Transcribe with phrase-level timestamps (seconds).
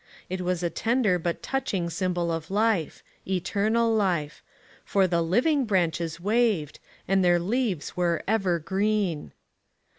[0.31, 3.03] It was a tender but touching symbol of life—
[3.37, 4.41] Eternal Life;
[4.83, 9.31] for the living branches waved, and their leaves were ever green